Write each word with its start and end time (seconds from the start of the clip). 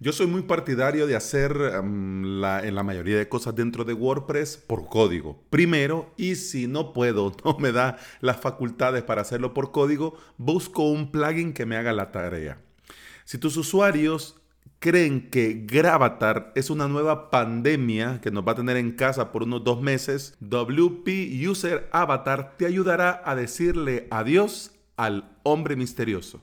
Yo 0.00 0.12
soy 0.12 0.28
muy 0.28 0.42
partidario 0.42 1.08
de 1.08 1.16
hacer 1.16 1.56
em, 1.74 2.40
la, 2.40 2.64
en 2.64 2.76
la 2.76 2.84
mayoría 2.84 3.18
de 3.18 3.28
cosas 3.28 3.56
dentro 3.56 3.84
de 3.84 3.94
WordPress 3.94 4.56
por 4.56 4.88
código. 4.88 5.42
Primero, 5.50 6.14
y 6.16 6.36
si 6.36 6.68
no 6.68 6.92
puedo, 6.92 7.34
no 7.44 7.58
me 7.58 7.72
da 7.72 7.98
las 8.20 8.36
facultades 8.36 9.02
para 9.02 9.22
hacerlo 9.22 9.54
por 9.54 9.72
código, 9.72 10.16
busco 10.36 10.88
un 10.88 11.10
plugin 11.10 11.52
que 11.52 11.66
me 11.66 11.76
haga 11.76 11.92
la 11.92 12.12
tarea. 12.12 12.60
Si 13.24 13.38
tus 13.38 13.56
usuarios 13.56 14.36
creen 14.78 15.30
que 15.30 15.64
Gravatar 15.66 16.52
es 16.54 16.70
una 16.70 16.86
nueva 16.86 17.28
pandemia 17.28 18.20
que 18.20 18.30
nos 18.30 18.46
va 18.46 18.52
a 18.52 18.56
tener 18.56 18.76
en 18.76 18.92
casa 18.92 19.32
por 19.32 19.42
unos 19.42 19.64
dos 19.64 19.82
meses, 19.82 20.36
WP 20.38 21.08
User 21.48 21.88
Avatar 21.90 22.54
te 22.56 22.66
ayudará 22.66 23.20
a 23.24 23.34
decirle 23.34 24.06
adiós 24.12 24.70
al 24.96 25.36
hombre 25.42 25.74
misterioso. 25.74 26.40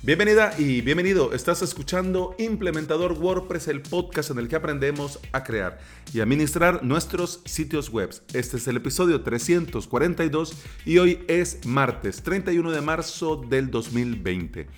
Bienvenida 0.00 0.54
y 0.56 0.80
bienvenido. 0.80 1.32
Estás 1.32 1.60
escuchando 1.60 2.36
Implementador 2.38 3.14
WordPress, 3.14 3.66
el 3.66 3.82
podcast 3.82 4.30
en 4.30 4.38
el 4.38 4.46
que 4.46 4.54
aprendemos 4.54 5.18
a 5.32 5.42
crear 5.42 5.80
y 6.14 6.20
administrar 6.20 6.84
nuestros 6.84 7.40
sitios 7.44 7.90
web. 7.90 8.10
Este 8.32 8.58
es 8.58 8.68
el 8.68 8.76
episodio 8.76 9.22
342 9.22 10.54
y 10.86 10.98
hoy 10.98 11.24
es 11.26 11.66
martes 11.66 12.22
31 12.22 12.70
de 12.70 12.80
marzo 12.80 13.44
del 13.48 13.72
2020. 13.72 14.68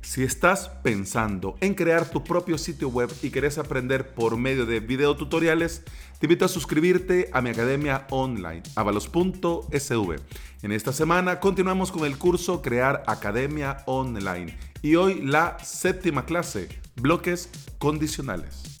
Si 0.00 0.22
estás 0.22 0.68
pensando 0.84 1.56
en 1.60 1.74
crear 1.74 2.08
tu 2.08 2.22
propio 2.22 2.56
sitio 2.56 2.88
web 2.88 3.10
y 3.20 3.30
querés 3.30 3.58
aprender 3.58 4.14
por 4.14 4.36
medio 4.36 4.64
de 4.64 4.78
videotutoriales, 4.78 5.82
te 6.20 6.26
invito 6.26 6.44
a 6.44 6.48
suscribirte 6.48 7.28
a 7.32 7.42
mi 7.42 7.50
academia 7.50 8.06
online, 8.10 8.62
avalos.sv. 8.76 10.16
En 10.62 10.72
esta 10.72 10.92
semana 10.92 11.40
continuamos 11.40 11.92
con 11.92 12.04
el 12.04 12.16
curso 12.16 12.62
Crear 12.62 13.02
Academia 13.06 13.82
Online 13.86 14.56
y 14.82 14.96
hoy 14.96 15.20
la 15.22 15.58
séptima 15.62 16.24
clase, 16.24 16.68
bloques 16.96 17.50
condicionales. 17.78 18.78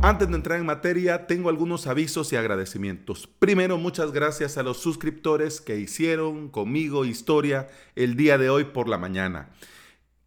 Antes 0.00 0.28
de 0.28 0.36
entrar 0.36 0.60
en 0.60 0.64
materia, 0.64 1.26
tengo 1.26 1.48
algunos 1.48 1.86
avisos 1.86 2.32
y 2.32 2.36
agradecimientos. 2.36 3.26
Primero, 3.26 3.78
muchas 3.78 4.12
gracias 4.12 4.56
a 4.56 4.62
los 4.62 4.78
suscriptores 4.78 5.60
que 5.60 5.78
hicieron 5.78 6.48
conmigo 6.48 7.04
historia 7.04 7.66
el 7.96 8.16
día 8.16 8.38
de 8.38 8.48
hoy 8.48 8.64
por 8.64 8.88
la 8.88 8.96
mañana. 8.96 9.50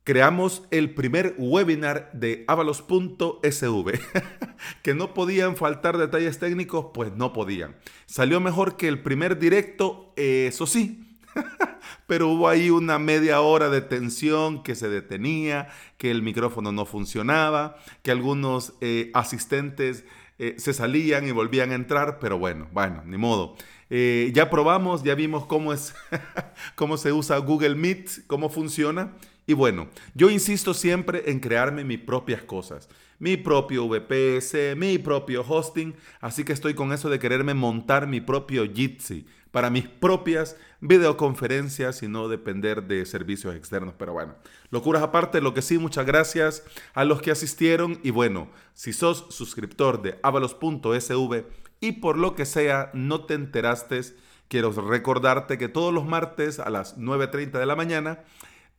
Creamos 0.03 0.63
el 0.71 0.93
primer 0.93 1.35
webinar 1.37 2.09
de 2.13 2.43
avalos.sv. 2.47 3.99
que 4.83 4.93
no 4.95 5.13
podían 5.13 5.55
faltar 5.55 5.97
detalles 5.97 6.39
técnicos, 6.39 6.87
pues 6.93 7.13
no 7.15 7.33
podían. 7.33 7.75
Salió 8.07 8.39
mejor 8.39 8.77
que 8.77 8.87
el 8.87 9.01
primer 9.01 9.37
directo, 9.37 10.13
eso 10.15 10.65
sí. 10.65 11.07
pero 12.07 12.29
hubo 12.29 12.49
ahí 12.49 12.69
una 12.69 12.99
media 12.99 13.41
hora 13.41 13.69
de 13.69 13.81
tensión 13.81 14.63
que 14.63 14.75
se 14.75 14.89
detenía, 14.89 15.69
que 15.97 16.11
el 16.11 16.21
micrófono 16.21 16.71
no 16.71 16.85
funcionaba, 16.85 17.77
que 18.01 18.11
algunos 18.11 18.73
eh, 18.81 19.11
asistentes 19.13 20.03
eh, 20.39 20.55
se 20.57 20.73
salían 20.73 21.27
y 21.27 21.31
volvían 21.31 21.71
a 21.71 21.75
entrar, 21.75 22.19
pero 22.19 22.37
bueno, 22.37 22.67
bueno, 22.71 23.03
ni 23.05 23.17
modo. 23.17 23.55
Eh, 23.89 24.31
ya 24.33 24.49
probamos, 24.49 25.03
ya 25.03 25.15
vimos 25.15 25.45
cómo 25.45 25.73
es, 25.73 25.93
cómo 26.75 26.97
se 26.97 27.11
usa 27.11 27.37
Google 27.37 27.75
Meet, 27.75 28.25
cómo 28.27 28.49
funciona. 28.49 29.13
Y 29.47 29.53
bueno, 29.53 29.89
yo 30.13 30.29
insisto 30.29 30.73
siempre 30.73 31.29
en 31.31 31.39
crearme 31.39 31.83
mis 31.83 31.99
propias 31.99 32.43
cosas, 32.43 32.87
mi 33.19 33.37
propio 33.37 33.87
VPS, 33.87 34.75
mi 34.77 34.97
propio 34.97 35.43
hosting, 35.47 35.95
así 36.19 36.43
que 36.43 36.53
estoy 36.53 36.73
con 36.73 36.93
eso 36.93 37.09
de 37.09 37.19
quererme 37.19 37.53
montar 37.53 38.07
mi 38.07 38.21
propio 38.21 38.63
Jitsi 38.71 39.25
para 39.51 39.69
mis 39.69 39.87
propias 39.87 40.55
videoconferencias 40.79 42.01
y 42.03 42.07
no 42.07 42.29
depender 42.29 42.83
de 42.83 43.05
servicios 43.05 43.55
externos. 43.55 43.93
Pero 43.97 44.13
bueno, 44.13 44.35
locuras 44.69 45.03
aparte, 45.03 45.41
lo 45.41 45.53
que 45.53 45.61
sí, 45.61 45.77
muchas 45.77 46.05
gracias 46.05 46.63
a 46.93 47.03
los 47.03 47.21
que 47.21 47.31
asistieron 47.31 47.99
y 48.03 48.11
bueno, 48.11 48.49
si 48.73 48.93
sos 48.93 49.27
suscriptor 49.29 50.01
de 50.01 50.17
avalos.sv 50.23 51.45
y 51.79 51.91
por 51.93 52.17
lo 52.17 52.35
que 52.35 52.45
sea 52.45 52.91
no 52.93 53.25
te 53.25 53.33
enteraste, 53.33 54.01
quiero 54.47 54.71
recordarte 54.71 55.57
que 55.57 55.67
todos 55.67 55.93
los 55.93 56.05
martes 56.05 56.59
a 56.59 56.69
las 56.69 56.97
9.30 56.97 57.59
de 57.59 57.65
la 57.65 57.75
mañana 57.75 58.19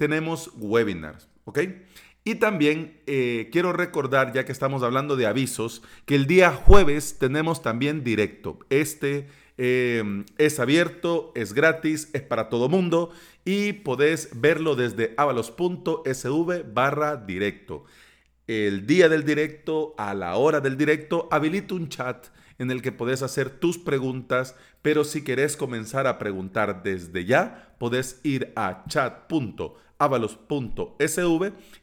tenemos 0.03 0.51
webinars, 0.57 1.29
¿ok? 1.45 1.61
Y 2.25 2.35
también 2.35 3.01
eh, 3.07 3.51
quiero 3.53 3.73
recordar, 3.73 4.33
ya 4.33 4.45
que 4.45 4.51
estamos 4.51 4.83
hablando 4.83 5.15
de 5.15 5.27
avisos, 5.27 5.81
que 6.07 6.17
el 6.17 6.27
día 6.27 6.51
jueves 6.51 7.19
tenemos 7.21 7.63
también 7.63 8.03
directo. 8.03 8.59
Este 8.69 9.29
em, 9.59 10.25
es 10.39 10.59
abierto, 10.59 11.31
es 11.37 11.53
gratis, 11.53 12.11
es 12.15 12.23
para 12.23 12.49
todo 12.49 12.69
mundo 12.69 13.13
y 13.45 13.75
podés 13.75 14.31
verlo 14.41 14.75
desde 14.75 15.15
avalos.sv 15.17 16.65
barra 16.75 17.15
directo. 17.15 17.85
El 18.49 18.89
día 18.89 19.09
del 19.09 19.23
directo, 19.23 19.95
a 19.99 20.15
la 20.15 20.35
hora 20.35 20.61
del 20.61 20.77
directo, 20.77 21.29
habilito 21.31 21.77
un 21.77 21.89
chat 21.89 22.27
en 22.59 22.73
el 22.73 22.83
que 22.83 22.91
podés 22.91 23.23
hacer 23.23 23.51
tus 23.51 23.79
preguntas, 23.79 24.57
pero 24.83 25.05
si 25.05 25.23
querés 25.23 25.57
comenzar 25.57 26.09
a 26.09 26.19
preguntar 26.19 26.83
desde 26.83 27.25
ya, 27.25 27.77
podés 27.79 28.21
ir 28.25 28.53
a 28.57 28.83
chat.avalos.sv 28.89 29.83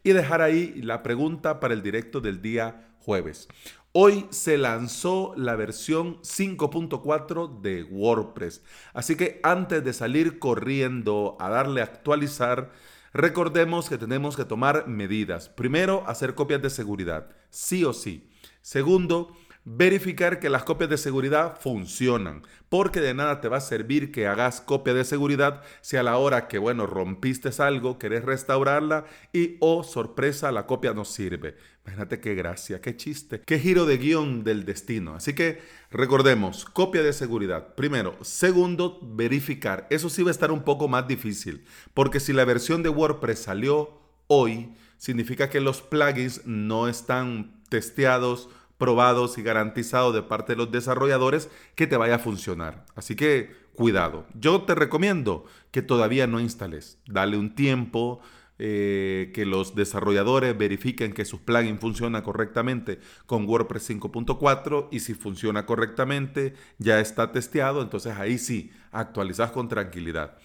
y 0.04 0.12
dejar 0.12 0.42
ahí 0.42 0.82
la 0.82 1.04
pregunta 1.04 1.60
para 1.60 1.74
el 1.74 1.82
directo 1.82 2.22
del 2.22 2.42
día 2.42 2.90
jueves. 3.00 3.48
Hoy 3.92 4.28
se 4.30 4.58
lanzó 4.58 5.34
la 5.36 5.56
versión 5.56 6.22
5.4 6.22 7.62
de 7.62 7.84
WordPress, 7.84 8.64
así 8.94 9.16
que 9.16 9.40
antes 9.42 9.84
de 9.84 9.94
salir 9.94 10.38
corriendo 10.38 11.36
a 11.40 11.50
darle 11.50 11.82
a 11.82 11.86
actualizar, 11.86 12.72
recordemos 13.14 13.90
que 13.90 13.98
tenemos 13.98 14.38
que 14.38 14.46
tomar 14.46 14.88
medidas. 14.88 15.50
Primero, 15.50 16.04
hacer 16.06 16.36
copias 16.36 16.62
de 16.62 16.70
seguridad, 16.70 17.30
sí 17.50 17.84
o 17.84 17.94
sí. 17.94 18.30
Segundo, 18.62 19.36
verificar 19.72 20.40
que 20.40 20.50
las 20.50 20.64
copias 20.64 20.90
de 20.90 20.98
seguridad 20.98 21.60
funcionan, 21.60 22.42
porque 22.70 23.02
de 23.02 23.14
nada 23.14 23.40
te 23.40 23.50
va 23.50 23.58
a 23.58 23.62
servir 23.62 24.12
que 24.12 24.26
hagas 24.26 24.62
copia 24.62 24.96
de 24.96 25.04
seguridad 25.04 25.62
si 25.82 25.96
a 25.96 26.02
la 26.02 26.18
hora 26.18 26.48
que, 26.48 26.58
bueno, 26.58 26.88
rompiste 26.88 27.50
algo, 27.62 28.00
querés 28.00 28.26
restaurarla 28.26 29.06
y, 29.32 29.58
oh, 29.60 29.84
sorpresa, 29.84 30.52
la 30.52 30.66
copia 30.66 30.96
no 30.96 31.06
sirve. 31.06 31.56
Imagínate 31.86 32.20
qué 32.20 32.34
gracia, 32.34 32.82
qué 32.82 32.98
chiste, 32.98 33.42
qué 33.42 33.60
giro 33.60 33.86
de 33.86 34.00
guion 34.00 34.44
del 34.44 34.66
destino. 34.66 35.14
Así 35.14 35.34
que 35.34 35.62
recordemos, 35.92 36.66
copia 36.66 37.04
de 37.04 37.14
seguridad. 37.14 37.76
Primero. 37.76 38.18
Segundo, 38.22 39.00
verificar. 39.04 39.86
Eso 39.92 40.10
sí 40.10 40.24
va 40.24 40.30
a 40.30 40.32
estar 40.32 40.52
un 40.52 40.64
poco 40.64 40.88
más 40.88 41.08
difícil, 41.08 41.64
porque 41.94 42.20
si 42.20 42.34
la 42.34 42.46
versión 42.46 42.82
de 42.82 42.90
WordPress 42.90 43.40
salió 43.40 44.02
hoy, 44.26 44.74
significa 44.98 45.50
que 45.50 45.62
los 45.62 45.84
plugins 45.84 46.46
no 46.46 46.88
están 46.88 47.60
testeados 47.70 48.50
probados 48.80 49.38
y 49.38 49.44
garantizados 49.44 50.16
de 50.16 50.24
parte 50.24 50.54
de 50.54 50.58
los 50.58 50.72
desarrolladores 50.72 51.52
que 51.76 51.86
te 51.86 51.98
vaya 51.98 52.16
a 52.16 52.20
funcionar. 52.20 52.86
Así 52.96 53.16
que 53.16 53.52
cuidado. 53.76 54.26
Yo 54.34 54.64
te 54.64 54.74
recomiendo 54.74 55.46
que 55.70 55.84
todavía 55.84 56.26
no 56.26 56.40
instales. 56.40 56.98
Dale 57.06 57.38
un 57.38 57.54
tiempo, 57.54 58.22
eh, 58.62 59.32
que 59.34 59.46
los 59.46 59.74
desarrolladores 59.74 60.58
verifiquen 60.58 61.14
que 61.14 61.24
su 61.24 61.46
plugin 61.46 61.80
funciona 61.80 62.24
correctamente 62.24 63.00
con 63.26 63.48
WordPress 63.48 63.90
5.4 63.92 64.90
y 64.92 65.00
si 65.00 65.14
funciona 65.14 65.66
correctamente, 65.66 66.56
ya 66.78 67.00
está 67.00 67.32
testeado, 67.32 67.82
entonces 67.82 68.18
ahí 68.18 68.38
sí, 68.38 68.72
actualizas 68.92 69.52
con 69.52 69.70
tranquilidad. 69.70 70.38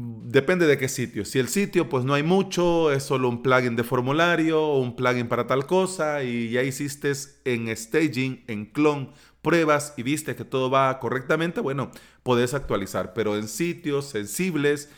Depende 0.00 0.68
de 0.68 0.78
qué 0.78 0.88
sitio. 0.88 1.24
Si 1.24 1.40
el 1.40 1.48
sitio, 1.48 1.88
pues 1.88 2.04
no 2.04 2.14
hay 2.14 2.22
mucho, 2.22 2.92
es 2.92 3.02
solo 3.02 3.28
un 3.28 3.42
plugin 3.42 3.74
de 3.74 3.82
formulario 3.82 4.62
o 4.62 4.78
un 4.78 4.94
plugin 4.94 5.26
para 5.26 5.48
tal 5.48 5.66
cosa 5.66 6.22
y 6.22 6.50
ya 6.50 6.62
hiciste 6.62 7.10
en 7.44 7.76
staging, 7.76 8.44
en 8.46 8.66
clone, 8.66 9.10
pruebas 9.42 9.94
y 9.96 10.04
viste 10.04 10.36
que 10.36 10.44
todo 10.44 10.70
va 10.70 11.00
correctamente, 11.00 11.60
bueno, 11.60 11.90
puedes 12.22 12.54
actualizar. 12.54 13.12
Pero 13.12 13.36
en 13.36 13.48
sitios 13.48 14.08
sensibles, 14.08 14.88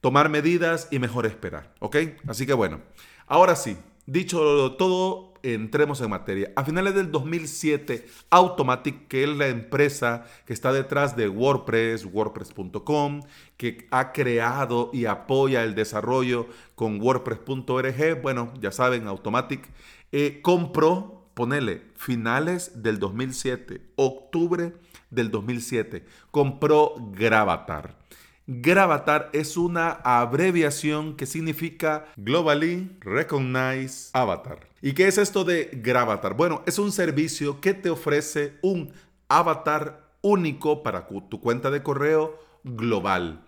tomar 0.00 0.30
medidas 0.30 0.88
y 0.90 1.00
mejor 1.00 1.26
esperar, 1.26 1.74
¿ok? 1.80 1.96
Así 2.26 2.46
que 2.46 2.54
bueno, 2.54 2.80
ahora 3.26 3.56
sí, 3.56 3.76
dicho 4.06 4.72
todo, 4.78 5.34
entremos 5.54 6.00
en 6.00 6.10
materia. 6.10 6.52
A 6.56 6.64
finales 6.64 6.94
del 6.94 7.12
2007, 7.12 8.06
Automatic, 8.30 9.06
que 9.08 9.24
es 9.24 9.28
la 9.28 9.48
empresa 9.48 10.24
que 10.44 10.52
está 10.52 10.72
detrás 10.72 11.16
de 11.16 11.28
WordPress, 11.28 12.06
WordPress.com, 12.06 13.22
que 13.56 13.86
ha 13.90 14.12
creado 14.12 14.90
y 14.92 15.06
apoya 15.06 15.62
el 15.62 15.74
desarrollo 15.74 16.46
con 16.74 17.00
WordPress.org, 17.00 18.22
bueno, 18.22 18.52
ya 18.60 18.72
saben, 18.72 19.06
Automatic, 19.06 19.68
eh, 20.12 20.40
compró, 20.42 21.28
ponele, 21.34 21.82
finales 21.94 22.82
del 22.82 22.98
2007, 22.98 23.82
octubre 23.96 24.72
del 25.10 25.30
2007, 25.30 26.04
compró 26.30 26.94
Gravatar. 27.12 27.96
Gravatar 28.48 29.28
es 29.32 29.56
una 29.56 29.90
abreviación 29.90 31.16
que 31.16 31.26
significa 31.26 32.06
Globally 32.16 32.96
Recognized 33.00 34.10
Avatar. 34.12 34.68
¿Y 34.80 34.92
qué 34.92 35.08
es 35.08 35.18
esto 35.18 35.42
de 35.42 35.68
Gravatar? 35.82 36.34
Bueno, 36.34 36.62
es 36.64 36.78
un 36.78 36.92
servicio 36.92 37.60
que 37.60 37.74
te 37.74 37.90
ofrece 37.90 38.56
un 38.62 38.92
avatar 39.26 40.12
único 40.22 40.84
para 40.84 41.08
tu 41.28 41.40
cuenta 41.40 41.72
de 41.72 41.82
correo 41.82 42.38
global. 42.62 43.44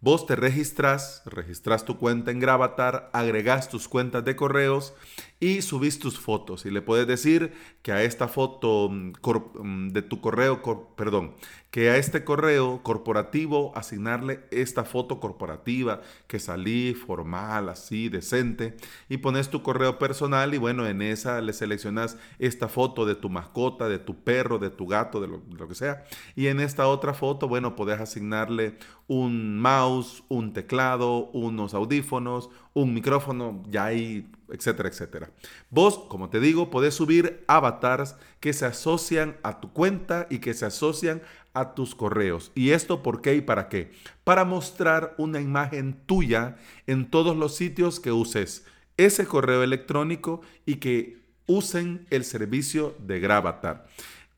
Vos 0.00 0.24
te 0.24 0.34
registras, 0.34 1.20
registras 1.26 1.84
tu 1.84 1.98
cuenta 1.98 2.30
en 2.30 2.40
Gravatar, 2.40 3.10
agregas 3.12 3.68
tus 3.68 3.86
cuentas 3.86 4.24
de 4.24 4.34
correos 4.34 4.94
y 5.40 5.62
subís 5.62 5.98
tus 5.98 6.18
fotos. 6.18 6.66
Y 6.66 6.70
le 6.70 6.82
puedes 6.82 7.06
decir 7.06 7.52
que 7.82 7.92
a 7.92 8.02
esta 8.02 8.28
foto 8.28 8.88
mm, 8.90 9.12
mm, 9.62 9.88
de 9.90 10.02
tu 10.02 10.20
correo, 10.20 10.62
perdón, 10.96 11.34
que 11.70 11.90
a 11.90 11.96
este 11.96 12.24
correo 12.24 12.82
corporativo 12.82 13.72
asignarle 13.76 14.40
esta 14.50 14.84
foto 14.84 15.20
corporativa 15.20 16.00
que 16.26 16.38
salí 16.38 16.94
formal, 16.94 17.68
así, 17.68 18.08
decente. 18.08 18.76
Y 19.08 19.18
pones 19.18 19.50
tu 19.50 19.62
correo 19.62 19.98
personal 19.98 20.54
y 20.54 20.58
bueno, 20.58 20.86
en 20.86 21.02
esa 21.02 21.40
le 21.40 21.52
seleccionas 21.52 22.16
esta 22.38 22.68
foto 22.68 23.06
de 23.06 23.14
tu 23.14 23.28
mascota, 23.28 23.88
de 23.88 23.98
tu 23.98 24.24
perro, 24.24 24.58
de 24.58 24.70
tu 24.70 24.86
gato, 24.86 25.20
de 25.20 25.28
lo, 25.28 25.38
de 25.38 25.56
lo 25.56 25.68
que 25.68 25.74
sea. 25.74 26.04
Y 26.34 26.46
en 26.48 26.60
esta 26.60 26.88
otra 26.88 27.14
foto, 27.14 27.48
bueno, 27.48 27.76
podés 27.76 28.00
asignarle 28.00 28.78
un 29.06 29.58
mouse, 29.58 30.22
un 30.28 30.52
teclado, 30.52 31.30
unos 31.30 31.74
audífonos, 31.74 32.50
un 32.74 32.94
micrófono, 32.94 33.62
ya 33.68 33.86
hay, 33.86 34.30
etcétera, 34.48 34.88
etcétera. 34.88 35.30
Vos, 35.70 35.98
como 36.08 36.30
te 36.30 36.40
digo, 36.40 36.70
podés 36.70 36.94
subir 36.94 37.44
avatars 37.46 38.16
que 38.40 38.52
se 38.52 38.66
asocian 38.66 39.36
a 39.42 39.60
tu 39.60 39.72
cuenta 39.72 40.26
y 40.30 40.38
que 40.38 40.54
se 40.54 40.66
asocian 40.66 41.22
a 41.54 41.74
tus 41.74 41.94
correos. 41.94 42.52
¿Y 42.54 42.70
esto 42.70 43.02
por 43.02 43.20
qué 43.20 43.34
y 43.34 43.40
para 43.40 43.68
qué? 43.68 43.92
Para 44.24 44.44
mostrar 44.44 45.14
una 45.18 45.40
imagen 45.40 46.00
tuya 46.06 46.56
en 46.86 47.10
todos 47.10 47.36
los 47.36 47.56
sitios 47.56 48.00
que 48.00 48.12
uses 48.12 48.64
ese 48.96 49.26
correo 49.26 49.62
electrónico 49.62 50.40
y 50.66 50.76
que 50.76 51.18
usen 51.46 52.06
el 52.10 52.24
servicio 52.24 52.94
de 52.98 53.20
Gravatar 53.20 53.86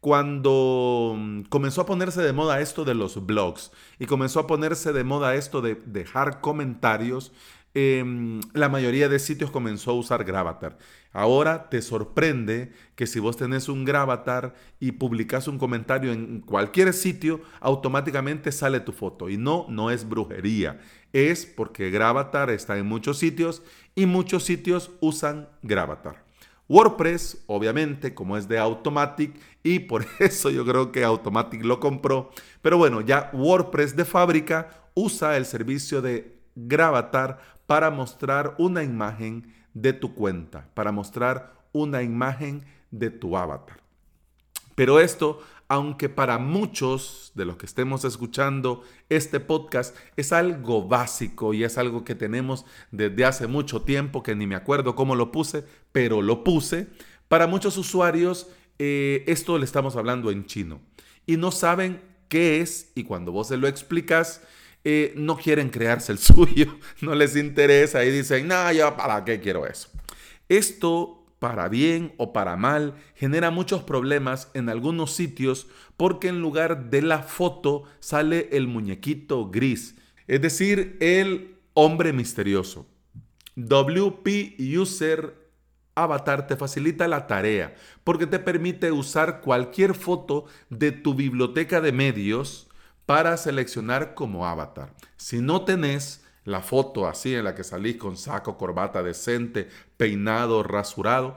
cuando 0.01 1.15
mm, 1.17 1.43
comenzó 1.43 1.83
a 1.83 1.87
ponerse 1.87 2.23
de 2.23 2.33
moda 2.33 2.61
esto 2.61 2.85
de 2.85 2.95
los 2.95 3.27
blogs 3.27 3.71
y 3.99 4.07
comenzó 4.07 4.41
a 4.41 4.47
ponerse 4.47 4.93
de 4.93 5.05
moda 5.05 5.35
esto 5.35 5.61
de 5.61 5.75
dejar 5.75 6.41
comentarios, 6.41 7.33
Em, 7.73 8.41
la 8.53 8.69
mayoría 8.69 9.09
de 9.09 9.21
sitios 9.21 9.53
comenzó 9.53 9.93
a 9.93 9.95
usar 9.95 10.25
Gravatar. 10.25 10.77
Ahora 11.13 11.69
te 11.71 11.83
sorprende 11.83 12.73
que 12.97 13.07
si 13.07 13.21
vos 13.21 13.37
tenés 13.37 13.69
un 13.69 13.85
Gravatar 13.85 14.55
y 14.81 14.93
publicas 14.93 15.47
un 15.47 15.59
comentario 15.59 16.13
en 16.13 16.41
cualquier 16.41 16.93
sitio, 16.93 17.41
automáticamente 17.61 18.51
sale 18.51 18.81
tu 18.81 18.93
foto. 18.93 19.29
Y 19.29 19.37
no, 19.37 19.67
no 19.69 19.91
es 19.91 20.09
brujería. 20.09 20.81
Es 21.13 21.47
porque 21.47 21.91
Gravatar 21.91 22.51
está 22.51 22.77
en 22.77 22.87
muchos 22.87 23.19
sitios 23.19 23.63
y 23.95 24.07
muchos 24.07 24.43
sitios 24.43 24.91
usan 25.01 25.49
Gravatar. 25.63 26.25
WordPress, 26.69 27.43
obviamente, 27.47 28.15
como 28.15 28.37
es 28.37 28.47
de 28.47 28.59
Automatic, 28.59 29.35
y 29.63 29.81
por 29.81 30.07
eso 30.19 30.51
yo 30.51 30.65
creo 30.65 30.91
que 30.91 31.05
Automatic 31.05 31.65
lo 31.65 31.79
compró. 31.79 32.31
Pero 32.63 32.79
bueno, 32.79 33.01
ya 33.01 33.31
WordPress 33.33 33.95
de 33.95 34.05
fábrica 34.05 34.71
usa 34.95 35.37
el 35.37 35.47
servicio 35.47 36.03
de 36.03 36.40
Gravatar 36.67 37.41
para 37.67 37.91
mostrar 37.91 38.55
una 38.59 38.83
imagen 38.83 39.55
de 39.75 39.93
tu 39.93 40.15
cuenta, 40.15 40.69
para 40.75 40.93
mostrar 40.93 41.55
una 41.73 42.03
imagen 42.03 42.65
de 42.91 43.11
tu 43.11 43.37
avatar. 43.37 43.81
Pero 44.75 44.99
esto, 44.99 45.41
aunque 45.69 46.09
para 46.09 46.39
muchos 46.39 47.33
de 47.35 47.45
los 47.45 47.57
que 47.57 47.67
estemos 47.67 48.05
escuchando 48.05 48.83
este 49.09 49.39
podcast 49.39 49.97
es 50.17 50.33
algo 50.33 50.89
básico 50.89 51.55
y 51.55 51.65
es 51.65 51.79
algo 51.79 52.03
que 52.03 52.15
tenemos 52.15 52.65
desde 52.91 53.25
hace 53.25 53.47
mucho 53.47 53.83
tiempo, 53.83 54.23
que 54.23 54.35
ni 54.35 54.47
me 54.47 54.57
acuerdo 54.57 54.95
cómo 54.95 55.15
lo 55.15 55.31
puse, 55.31 55.65
pero 55.93 56.23
lo 56.23 56.45
puse, 56.45 56.89
para 57.29 57.47
muchos 57.47 57.77
usuarios 57.77 58.49
eh, 58.79 59.25
esto 59.27 59.59
le 59.59 59.65
estamos 59.65 59.95
hablando 59.97 60.31
en 60.31 60.47
chino 60.47 60.81
y 61.27 61.37
no 61.37 61.53
saben 61.53 62.01
qué 62.29 62.61
es 62.61 62.91
y 62.95 63.05
cuando 63.05 63.31
vos 63.31 63.49
se 63.49 63.59
lo 63.59 63.69
explicas, 63.69 64.43
eh, 64.85 65.13
no 65.17 65.37
quieren 65.37 65.71
crearse 65.71 66.13
el 66.13 66.19
suyo, 66.19 66.79
no 67.01 67.15
les 67.15 67.37
interesa 67.37 68.05
y 68.05 68.11
dicen, 68.11 68.49
no, 68.49 68.73
yo 68.73 68.97
para 68.97 69.25
qué 69.25 69.41
quiero 69.41 69.67
eso. 69.67 69.89
Esto, 70.49 71.25
para 71.39 71.69
bien 71.69 72.13
o 72.17 72.33
para 72.33 72.57
mal, 72.57 72.95
genera 73.15 73.51
muchos 73.51 73.83
problemas 73.83 74.51
en 74.55 74.69
algunos 74.69 75.13
sitios 75.13 75.69
porque 75.97 76.29
en 76.29 76.41
lugar 76.41 76.91
de 76.91 77.03
la 77.03 77.23
foto 77.23 77.85
sale 78.01 78.49
el 78.53 78.67
muñequito 78.67 79.51
gris, 79.51 79.97
es 80.27 80.41
decir, 80.41 80.97
el 81.01 81.57
hombre 81.75 82.13
misterioso. 82.13 82.87
WP 83.57 84.57
User 84.79 85.35
Avatar 85.95 86.47
te 86.47 86.57
facilita 86.57 87.09
la 87.09 87.27
tarea 87.27 87.75
porque 88.05 88.27
te 88.27 88.39
permite 88.39 88.93
usar 88.93 89.41
cualquier 89.41 89.95
foto 89.95 90.47
de 90.71 90.93
tu 90.93 91.15
biblioteca 91.15 91.81
de 91.81 91.93
medios 91.93 92.70
para 93.11 93.37
seleccionar 93.37 94.15
como 94.15 94.47
avatar. 94.47 94.95
Si 95.17 95.41
no 95.41 95.65
tenés 95.65 96.25
la 96.45 96.61
foto 96.61 97.09
así 97.09 97.35
en 97.35 97.43
la 97.43 97.57
que 97.57 97.65
salís 97.65 97.97
con 97.97 98.17
saco, 98.17 98.57
corbata 98.57 99.03
decente, 99.03 99.69
peinado, 99.97 100.63
rasurado, 100.63 101.37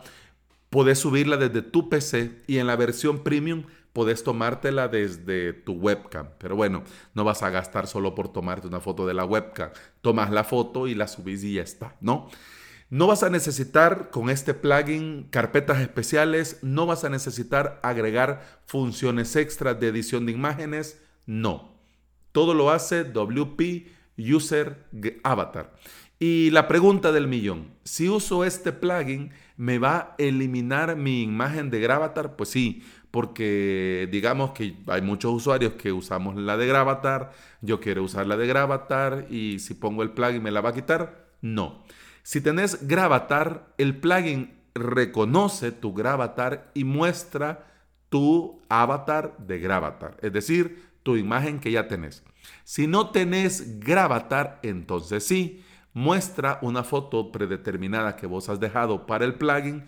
podés 0.70 1.00
subirla 1.00 1.36
desde 1.36 1.64
tu 1.64 1.90
PC 1.90 2.44
y 2.46 2.60
en 2.60 2.68
la 2.68 2.76
versión 2.76 3.24
premium 3.24 3.64
podés 3.92 4.24
tomártela 4.24 4.88
desde 4.88 5.52
tu 5.52 5.74
webcam. 5.74 6.28
Pero 6.38 6.56
bueno, 6.56 6.84
no 7.16 7.24
vas 7.24 7.42
a 7.42 7.50
gastar 7.50 7.88
solo 7.88 8.14
por 8.14 8.32
tomarte 8.32 8.68
una 8.68 8.80
foto 8.80 9.08
de 9.08 9.16
la 9.16 9.26
webcam. 9.26 9.72
Tomas 10.02 10.30
la 10.30 10.44
foto 10.44 10.86
y 10.86 10.94
la 10.94 11.08
subís 11.08 11.44
y 11.44 11.54
ya 11.54 11.64
está, 11.64 11.96
¿no? 12.02 12.30
No 12.92 13.08
vas 13.08 13.24
a 13.24 13.32
necesitar 13.32 14.12
con 14.12 14.30
este 14.30 14.54
plugin 14.54 15.24
carpetas 15.32 15.82
especiales, 15.82 16.60
no 16.62 16.86
vas 16.86 17.04
a 17.04 17.10
necesitar 17.10 17.80
agregar 17.82 18.62
funciones 18.68 19.36
extras 19.36 19.80
de 19.80 19.88
edición 19.88 20.28
de 20.28 20.34
imágenes, 20.34 21.00
no. 21.26 21.72
Todo 22.32 22.54
lo 22.54 22.72
hace 22.72 23.04
WP 23.04 23.88
User 24.18 24.86
Avatar. 25.24 25.74
Y 26.20 26.52
la 26.52 26.68
pregunta 26.68 27.12
del 27.12 27.28
millón, 27.28 27.72
si 27.84 28.08
uso 28.08 28.46
este 28.46 28.72
plugin, 28.72 29.32
¿me 29.58 29.78
va 29.78 29.98
a 29.98 30.16
eliminar 30.18 30.96
mi 30.96 31.24
imagen 31.24 31.70
de 31.70 31.82
Gravatar? 31.82 32.36
Pues 32.36 32.50
sí, 32.50 32.84
porque 33.12 34.08
digamos 34.12 34.52
que 34.52 34.78
hay 34.88 35.02
muchos 35.02 35.34
usuarios 35.34 35.74
que 35.74 35.92
usamos 35.92 36.36
la 36.36 36.56
de 36.56 36.66
Gravatar, 36.66 37.32
yo 37.62 37.80
quiero 37.80 38.04
usar 38.04 38.26
la 38.26 38.38
de 38.38 38.48
Gravatar 38.48 39.28
y 39.30 39.60
si 39.60 39.74
pongo 39.74 40.02
el 40.02 40.12
plugin 40.12 40.42
me 40.42 40.52
la 40.52 40.62
va 40.62 40.70
a 40.70 40.74
quitar. 40.74 41.28
No. 41.42 41.84
Si 42.22 42.40
tenés 42.40 42.88
Gravatar, 42.88 43.74
el 43.78 43.98
plugin 43.98 44.54
reconoce 44.74 45.72
tu 45.72 45.94
Gravatar 45.94 46.72
y 46.74 46.86
muestra 46.86 47.68
tu 48.10 48.62
avatar 48.70 49.36
de 49.40 49.60
Gravatar. 49.60 50.18
Es 50.22 50.32
decir, 50.32 50.93
tu 51.04 51.18
imagen 51.18 51.60
que 51.60 51.72
ya 51.72 51.88
tenés. 51.88 52.24
Si 52.64 52.88
no 52.88 53.12
tenés 53.12 53.80
Gravatar, 53.80 54.60
entonces 54.64 55.26
sí, 55.26 55.64
muestra 55.94 56.60
una 56.62 56.84
foto 56.84 57.32
predeterminada 57.32 58.16
que 58.16 58.28
vos 58.28 58.50
has 58.50 58.60
dejado 58.60 59.06
para 59.06 59.26
el 59.26 59.36
plugin 59.36 59.84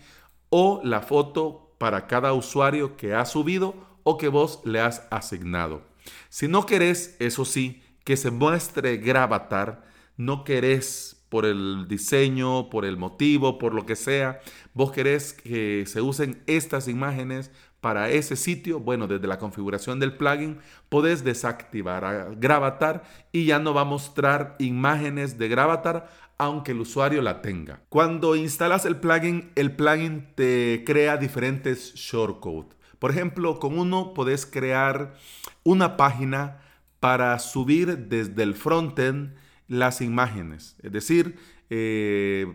o 0.50 0.80
la 0.84 1.00
foto 1.00 1.74
para 1.78 2.06
cada 2.06 2.32
usuario 2.32 2.96
que 2.96 3.14
ha 3.14 3.24
subido 3.24 3.74
o 4.02 4.16
que 4.16 4.28
vos 4.28 4.60
le 4.64 4.80
has 4.80 5.06
asignado. 5.10 5.82
Si 6.28 6.48
no 6.48 6.64
querés, 6.64 7.16
eso 7.18 7.44
sí, 7.44 7.82
que 8.04 8.16
se 8.16 8.30
muestre 8.30 8.98
Gravatar, 8.98 9.84
no 10.16 10.44
querés 10.44 11.16
por 11.28 11.44
el 11.44 11.86
diseño, 11.88 12.70
por 12.70 12.84
el 12.84 12.96
motivo, 12.96 13.58
por 13.58 13.74
lo 13.74 13.84
que 13.84 13.96
sea, 13.96 14.40
vos 14.74 14.92
querés 14.92 15.32
que 15.32 15.84
se 15.86 16.00
usen 16.00 16.42
estas 16.46 16.86
imágenes 16.86 17.50
para 17.86 18.10
ese 18.10 18.34
sitio, 18.34 18.80
bueno, 18.80 19.06
desde 19.06 19.28
la 19.28 19.38
configuración 19.38 20.00
del 20.00 20.16
plugin 20.16 20.58
podés 20.88 21.22
desactivar 21.22 22.04
a 22.04 22.30
Gravatar 22.34 23.04
y 23.30 23.44
ya 23.44 23.60
no 23.60 23.74
va 23.74 23.82
a 23.82 23.84
mostrar 23.84 24.56
imágenes 24.58 25.38
de 25.38 25.46
Gravatar 25.46 26.10
aunque 26.36 26.72
el 26.72 26.80
usuario 26.80 27.22
la 27.22 27.42
tenga. 27.42 27.82
Cuando 27.88 28.34
instalas 28.34 28.86
el 28.86 28.96
plugin, 28.96 29.52
el 29.54 29.70
plugin 29.76 30.26
te 30.34 30.82
crea 30.84 31.16
diferentes 31.16 31.94
shortcodes. 31.94 32.76
Por 32.98 33.12
ejemplo, 33.12 33.60
con 33.60 33.78
uno 33.78 34.14
podés 34.14 34.46
crear 34.46 35.14
una 35.62 35.96
página 35.96 36.62
para 36.98 37.38
subir 37.38 38.08
desde 38.08 38.42
el 38.42 38.56
frontend 38.56 39.36
las 39.68 40.00
imágenes. 40.00 40.74
Es 40.82 40.90
decir, 40.90 41.38
eh, 41.70 42.46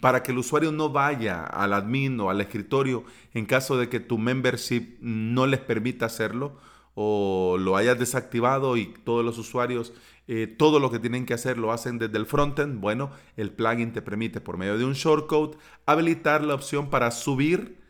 para 0.00 0.22
que 0.22 0.32
el 0.32 0.38
usuario 0.38 0.72
no 0.72 0.90
vaya 0.90 1.44
al 1.44 1.72
admin 1.72 2.20
o 2.20 2.30
al 2.30 2.40
escritorio 2.40 3.04
en 3.34 3.46
caso 3.46 3.76
de 3.76 3.88
que 3.88 4.00
tu 4.00 4.18
membership 4.18 4.98
no 5.00 5.46
les 5.46 5.60
permita 5.60 6.06
hacerlo 6.06 6.58
o 6.94 7.56
lo 7.58 7.76
hayas 7.76 7.98
desactivado 7.98 8.76
y 8.76 8.94
todos 9.04 9.24
los 9.24 9.38
usuarios 9.38 9.92
eh, 10.28 10.46
todo 10.46 10.78
lo 10.78 10.90
que 10.90 11.00
tienen 11.00 11.26
que 11.26 11.34
hacer 11.34 11.58
lo 11.58 11.72
hacen 11.72 11.98
desde 11.98 12.16
el 12.16 12.26
frontend, 12.26 12.80
bueno, 12.80 13.10
el 13.36 13.50
plugin 13.50 13.92
te 13.92 14.02
permite 14.02 14.40
por 14.40 14.56
medio 14.56 14.78
de 14.78 14.84
un 14.84 14.92
shortcode 14.92 15.58
habilitar 15.84 16.44
la 16.44 16.54
opción 16.54 16.90
para 16.90 17.10
subir 17.10 17.82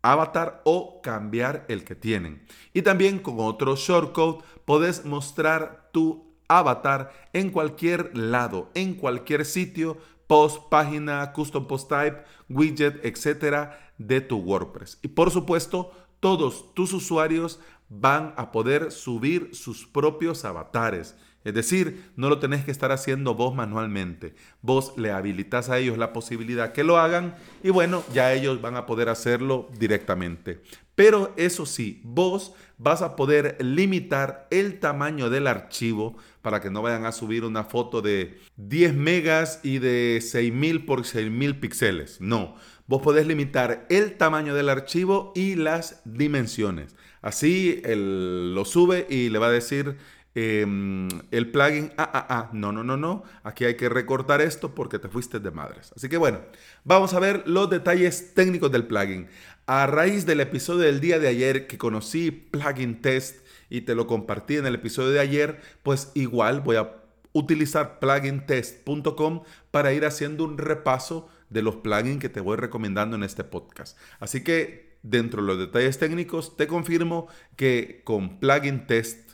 avatar 0.00 0.62
o 0.64 1.02
cambiar 1.02 1.66
el 1.68 1.84
que 1.84 1.94
tienen. 1.94 2.46
Y 2.72 2.82
también 2.82 3.18
con 3.18 3.36
otro 3.38 3.76
shortcode 3.76 4.42
puedes 4.64 5.04
mostrar 5.04 5.90
tu 5.92 6.34
avatar 6.48 7.12
en 7.32 7.50
cualquier 7.50 8.16
lado, 8.16 8.70
en 8.74 8.94
cualquier 8.94 9.44
sitio 9.44 9.98
post, 10.26 10.68
página, 10.68 11.32
custom 11.32 11.66
post 11.66 11.88
type, 11.88 12.24
widget, 12.48 13.04
etcétera, 13.04 13.92
de 13.98 14.20
tu 14.20 14.38
WordPress. 14.38 14.98
Y 15.02 15.08
por 15.08 15.30
supuesto, 15.30 15.92
todos 16.20 16.74
tus 16.74 16.92
usuarios 16.92 17.60
van 17.88 18.34
a 18.36 18.50
poder 18.50 18.90
subir 18.90 19.50
sus 19.54 19.86
propios 19.86 20.44
avatares. 20.44 21.16
Es 21.44 21.52
decir, 21.52 22.10
no 22.16 22.30
lo 22.30 22.38
tenés 22.38 22.64
que 22.64 22.70
estar 22.70 22.90
haciendo 22.90 23.34
vos 23.34 23.54
manualmente. 23.54 24.34
Vos 24.62 24.94
le 24.96 25.12
habilitas 25.12 25.68
a 25.68 25.78
ellos 25.78 25.98
la 25.98 26.14
posibilidad 26.14 26.72
que 26.72 26.84
lo 26.84 26.96
hagan 26.96 27.36
y 27.62 27.68
bueno, 27.68 28.02
ya 28.14 28.32
ellos 28.32 28.62
van 28.62 28.76
a 28.76 28.86
poder 28.86 29.10
hacerlo 29.10 29.68
directamente. 29.78 30.62
Pero 30.94 31.34
eso 31.36 31.66
sí, 31.66 32.00
vos 32.02 32.54
vas 32.78 33.02
a 33.02 33.14
poder 33.14 33.58
limitar 33.60 34.48
el 34.50 34.80
tamaño 34.80 35.28
del 35.28 35.46
archivo 35.46 36.16
para 36.44 36.60
que 36.60 36.70
no 36.70 36.82
vayan 36.82 37.06
a 37.06 37.12
subir 37.12 37.42
una 37.42 37.64
foto 37.64 38.02
de 38.02 38.38
10 38.56 38.94
megas 38.94 39.58
y 39.64 39.78
de 39.78 40.20
6000 40.22 40.84
por 40.84 41.04
6000 41.04 41.58
píxeles. 41.58 42.20
No, 42.20 42.54
vos 42.86 43.02
podés 43.02 43.26
limitar 43.26 43.86
el 43.88 44.16
tamaño 44.16 44.54
del 44.54 44.68
archivo 44.68 45.32
y 45.34 45.56
las 45.56 46.02
dimensiones. 46.04 46.94
Así 47.22 47.80
él 47.84 48.54
lo 48.54 48.64
sube 48.66 49.06
y 49.08 49.30
le 49.30 49.38
va 49.38 49.46
a 49.46 49.50
decir 49.50 49.96
Em, 50.36 51.08
el 51.30 51.52
plugin, 51.52 51.92
ah, 51.96 52.10
ah, 52.12 52.26
ah, 52.28 52.50
no, 52.52 52.72
no, 52.72 52.82
no, 52.82 52.96
no, 52.96 53.22
aquí 53.44 53.64
hay 53.66 53.76
que 53.76 53.88
recortar 53.88 54.40
esto 54.40 54.74
porque 54.74 54.98
te 54.98 55.08
fuiste 55.08 55.38
de 55.38 55.52
madres. 55.52 55.92
Así 55.94 56.08
que 56.08 56.16
bueno, 56.16 56.40
vamos 56.82 57.14
a 57.14 57.20
ver 57.20 57.44
los 57.46 57.70
detalles 57.70 58.34
técnicos 58.34 58.72
del 58.72 58.84
plugin. 58.84 59.28
A 59.66 59.86
raíz 59.86 60.26
del 60.26 60.40
episodio 60.40 60.80
del 60.80 61.00
día 61.00 61.20
de 61.20 61.28
ayer 61.28 61.68
que 61.68 61.78
conocí 61.78 62.32
Plugin 62.32 63.00
Test 63.00 63.43
y 63.70 63.82
te 63.82 63.94
lo 63.94 64.06
compartí 64.06 64.56
en 64.56 64.66
el 64.66 64.76
episodio 64.76 65.10
de 65.10 65.20
ayer, 65.20 65.60
pues 65.82 66.10
igual 66.14 66.60
voy 66.60 66.76
a 66.76 66.94
utilizar 67.32 67.98
plugintest.com 67.98 69.42
para 69.70 69.92
ir 69.92 70.04
haciendo 70.04 70.44
un 70.44 70.58
repaso 70.58 71.28
de 71.50 71.62
los 71.62 71.76
plugins 71.76 72.20
que 72.20 72.28
te 72.28 72.40
voy 72.40 72.56
recomendando 72.56 73.16
en 73.16 73.24
este 73.24 73.44
podcast. 73.44 73.98
Así 74.20 74.44
que 74.44 74.98
dentro 75.02 75.42
de 75.42 75.48
los 75.48 75.58
detalles 75.58 75.98
técnicos 75.98 76.56
te 76.56 76.66
confirmo 76.66 77.28
que 77.56 78.02
con 78.04 78.38
Plugin 78.40 78.86
Test 78.86 79.24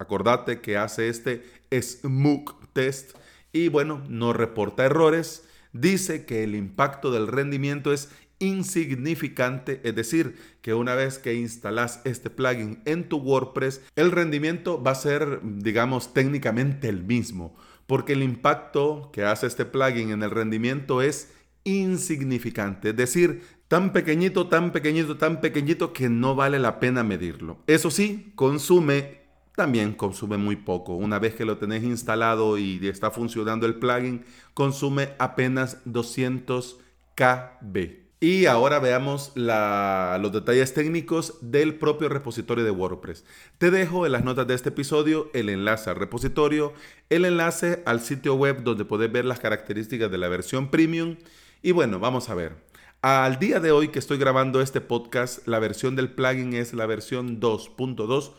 Acordate 0.00 0.62
que 0.62 0.78
hace 0.78 1.10
este 1.10 1.44
Smoke 1.70 2.72
Test 2.72 3.18
y 3.52 3.68
bueno, 3.68 4.02
no 4.08 4.32
reporta 4.32 4.86
errores. 4.86 5.46
Dice 5.74 6.24
que 6.24 6.42
el 6.42 6.54
impacto 6.54 7.12
del 7.12 7.28
rendimiento 7.28 7.92
es 7.92 8.10
insignificante, 8.40 9.80
es 9.84 9.94
decir, 9.94 10.36
que 10.62 10.74
una 10.74 10.94
vez 10.96 11.18
que 11.18 11.34
instalas 11.34 12.00
este 12.04 12.30
plugin 12.30 12.82
en 12.86 13.08
tu 13.08 13.18
WordPress, 13.18 13.82
el 13.94 14.10
rendimiento 14.10 14.82
va 14.82 14.92
a 14.92 14.96
ser, 14.96 15.40
digamos, 15.42 16.12
técnicamente 16.12 16.88
el 16.88 17.04
mismo, 17.04 17.54
porque 17.86 18.14
el 18.14 18.22
impacto 18.22 19.10
que 19.12 19.24
hace 19.24 19.46
este 19.46 19.64
plugin 19.64 20.10
en 20.10 20.22
el 20.22 20.30
rendimiento 20.30 21.02
es 21.02 21.32
insignificante, 21.62 22.90
es 22.90 22.96
decir, 22.96 23.42
tan 23.68 23.92
pequeñito, 23.92 24.48
tan 24.48 24.72
pequeñito, 24.72 25.16
tan 25.16 25.40
pequeñito 25.40 25.92
que 25.92 26.08
no 26.08 26.34
vale 26.34 26.58
la 26.58 26.80
pena 26.80 27.04
medirlo. 27.04 27.58
Eso 27.68 27.90
sí, 27.90 28.32
consume 28.34 29.20
también 29.54 29.92
consume 29.92 30.38
muy 30.38 30.56
poco. 30.56 30.94
Una 30.94 31.18
vez 31.18 31.34
que 31.34 31.44
lo 31.44 31.58
tenés 31.58 31.82
instalado 31.82 32.56
y 32.56 32.80
está 32.88 33.10
funcionando 33.10 33.66
el 33.66 33.74
plugin, 33.74 34.24
consume 34.54 35.10
apenas 35.18 35.82
200 35.84 36.78
KB. 37.14 38.09
Y 38.22 38.44
ahora 38.44 38.78
veamos 38.80 39.32
los 39.34 40.32
detalles 40.32 40.74
técnicos 40.74 41.38
del 41.40 41.76
propio 41.76 42.10
repositorio 42.10 42.64
de 42.64 42.70
WordPress. 42.70 43.24
Te 43.56 43.70
dejo 43.70 44.04
en 44.04 44.12
las 44.12 44.24
notas 44.24 44.46
de 44.46 44.52
este 44.52 44.68
episodio 44.68 45.30
el 45.32 45.48
enlace 45.48 45.88
al 45.88 45.96
repositorio, 45.96 46.74
el 47.08 47.24
enlace 47.24 47.82
al 47.86 48.02
sitio 48.02 48.34
web 48.34 48.62
donde 48.62 48.84
puedes 48.84 49.10
ver 49.10 49.24
las 49.24 49.40
características 49.40 50.10
de 50.10 50.18
la 50.18 50.28
versión 50.28 50.70
premium. 50.70 51.16
Y 51.62 51.72
bueno, 51.72 51.98
vamos 51.98 52.28
a 52.28 52.34
ver. 52.34 52.56
Al 53.00 53.38
día 53.38 53.58
de 53.58 53.70
hoy 53.70 53.88
que 53.88 53.98
estoy 53.98 54.18
grabando 54.18 54.60
este 54.60 54.82
podcast, 54.82 55.48
la 55.48 55.58
versión 55.58 55.96
del 55.96 56.12
plugin 56.12 56.52
es 56.52 56.74
la 56.74 56.84
versión 56.84 57.40
2.2 57.40 58.32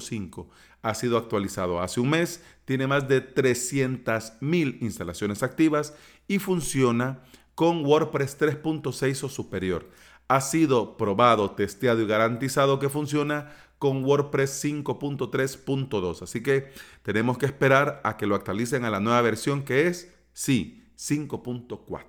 5 0.00 0.50
ha 0.82 0.94
sido 0.94 1.16
actualizado 1.16 1.80
hace 1.80 1.98
un 1.98 2.10
mes, 2.10 2.42
tiene 2.66 2.86
más 2.86 3.08
de 3.08 3.34
300.000 3.34 4.78
instalaciones 4.82 5.42
activas 5.42 5.94
y 6.28 6.38
funciona 6.38 7.20
con 7.54 7.84
WordPress 7.84 8.38
3.6 8.38 9.24
o 9.24 9.28
superior. 9.28 9.88
Ha 10.28 10.40
sido 10.40 10.96
probado, 10.96 11.50
testeado 11.50 12.00
y 12.00 12.06
garantizado 12.06 12.78
que 12.78 12.88
funciona 12.88 13.52
con 13.78 14.04
WordPress 14.04 14.64
5.3.2. 14.64 16.22
Así 16.22 16.42
que 16.42 16.72
tenemos 17.02 17.38
que 17.38 17.46
esperar 17.46 18.00
a 18.04 18.16
que 18.16 18.26
lo 18.26 18.34
actualicen 18.34 18.84
a 18.84 18.90
la 18.90 19.00
nueva 19.00 19.20
versión 19.20 19.62
que 19.62 19.86
es, 19.86 20.14
sí, 20.32 20.84
5.4. 20.96 22.04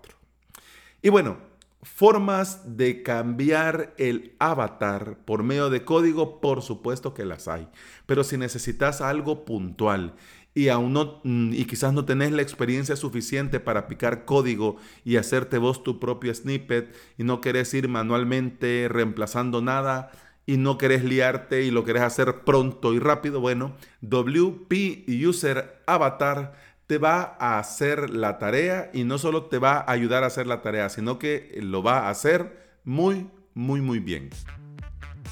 Y 1.01 1.09
bueno, 1.09 1.37
Formas 1.85 2.77
de 2.77 3.03
cambiar 3.03 3.93
el 3.99 4.35
avatar 4.39 5.19
por 5.23 5.43
medio 5.43 5.69
de 5.69 5.85
código, 5.85 6.41
por 6.41 6.63
supuesto 6.63 7.13
que 7.13 7.25
las 7.25 7.47
hay. 7.47 7.69
Pero 8.07 8.23
si 8.23 8.37
necesitas 8.37 9.01
algo 9.01 9.45
puntual 9.45 10.15
y 10.55 10.69
aún 10.69 10.93
no 10.93 11.21
mm, 11.23 11.53
y 11.53 11.65
quizás 11.65 11.93
no 11.93 12.05
tenés 12.05 12.31
la 12.31 12.41
experiencia 12.41 12.95
suficiente 12.95 13.59
para 13.59 13.87
picar 13.87 14.25
código 14.25 14.77
y 15.03 15.17
hacerte 15.17 15.59
vos 15.59 15.83
tu 15.83 15.99
propio 15.99 16.33
snippet 16.33 16.95
y 17.17 17.23
no 17.23 17.41
querés 17.41 17.73
ir 17.75 17.87
manualmente 17.89 18.87
reemplazando 18.89 19.61
nada 19.61 20.11
y 20.47 20.57
no 20.57 20.77
querés 20.77 21.03
liarte 21.03 21.63
y 21.63 21.71
lo 21.71 21.83
querés 21.83 22.03
hacer 22.03 22.43
pronto 22.45 22.93
y 22.93 22.99
rápido, 22.99 23.39
bueno, 23.39 23.75
WP 24.01 25.05
User 25.27 25.81
Avatar 25.85 26.53
te 26.87 26.99
va 26.99 27.35
a 27.39 27.59
hacer 27.59 28.11
la 28.11 28.37
tarea 28.37 28.91
y 28.93 29.03
no 29.03 29.17
solo 29.17 29.45
te 29.45 29.57
va 29.57 29.77
a 29.79 29.91
ayudar 29.91 30.23
a 30.23 30.27
hacer 30.27 30.47
la 30.47 30.61
tarea, 30.61 30.89
sino 30.89 31.17
que 31.19 31.57
lo 31.61 31.81
va 31.81 32.01
a 32.01 32.09
hacer 32.09 32.79
muy, 32.83 33.27
muy, 33.55 33.81
muy 33.81 33.99
bien. 33.99 34.29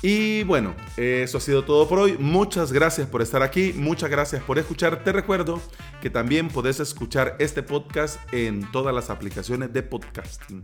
Y 0.05 0.43
bueno, 0.43 0.75
eso 0.97 1.37
ha 1.37 1.41
sido 1.41 1.63
todo 1.63 1.87
por 1.87 1.97
hoy. 1.97 2.17
Muchas 2.19 2.73
gracias 2.73 3.07
por 3.07 3.21
estar 3.21 3.41
aquí, 3.41 3.71
muchas 3.73 4.09
gracias 4.09 4.43
por 4.43 4.59
escuchar. 4.59 5.01
Te 5.01 5.13
recuerdo 5.13 5.61
que 6.01 6.09
también 6.09 6.49
puedes 6.49 6.81
escuchar 6.81 7.37
este 7.39 7.63
podcast 7.63 8.19
en 8.33 8.69
todas 8.73 8.93
las 8.93 9.09
aplicaciones 9.09 9.71
de 9.71 9.81
podcasting 9.81 10.61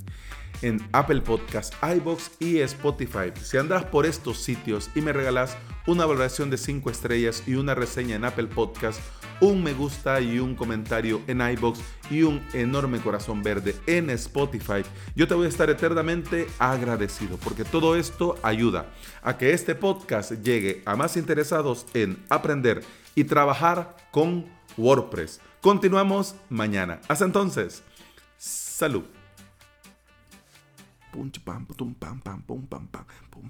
en 0.61 0.85
Apple 0.91 1.21
Podcast, 1.21 1.73
iBox 1.81 2.31
y 2.39 2.59
Spotify. 2.59 3.31
Si 3.41 3.57
andas 3.57 3.85
por 3.85 4.05
estos 4.05 4.39
sitios 4.39 4.89
y 4.93 4.99
me 4.99 5.13
regalas 5.13 5.55
una 5.87 6.05
valoración 6.05 6.49
de 6.49 6.57
5 6.57 6.89
estrellas 6.89 7.43
y 7.47 7.55
una 7.55 7.75
reseña 7.75 8.17
en 8.17 8.25
Apple 8.25 8.47
Podcast, 8.47 8.99
un 9.41 9.63
me 9.63 9.73
gusta 9.73 10.19
y 10.19 10.39
un 10.39 10.55
comentario 10.55 11.21
en 11.27 11.41
iBox 11.41 11.79
y 12.09 12.23
un 12.23 12.45
enorme 12.53 12.99
corazón 12.99 13.41
verde 13.41 13.75
en 13.87 14.09
Spotify, 14.11 14.83
yo 15.15 15.27
te 15.27 15.33
voy 15.33 15.45
a 15.45 15.49
estar 15.49 15.69
eternamente 15.69 16.47
agradecido 16.59 17.37
porque 17.37 17.63
todo 17.63 17.95
esto 17.95 18.35
ayuda 18.43 18.87
a 19.21 19.37
que 19.37 19.53
este 19.53 19.75
podcast 19.75 20.31
llegue 20.31 20.81
a 20.85 20.95
más 20.95 21.17
interesados 21.17 21.85
en 21.93 22.23
aprender 22.29 22.83
y 23.15 23.23
trabajar 23.23 23.95
con 24.11 24.45
WordPress. 24.77 25.41
Continuamos 25.61 26.35
mañana. 26.49 26.99
Hasta 27.07 27.25
entonces, 27.25 27.83
salud. 28.37 29.03
Pam 31.11 31.65
pum 31.65 31.93
pam 31.95 32.19
pam 32.21 32.41
pum 32.41 32.65
pam 32.67 32.87
pum 32.87 33.49